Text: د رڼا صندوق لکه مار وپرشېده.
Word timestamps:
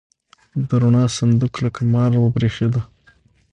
د 0.67 0.69
رڼا 0.81 1.03
صندوق 1.17 1.53
لکه 1.65 1.81
مار 1.93 2.11
وپرشېده. 2.19 2.81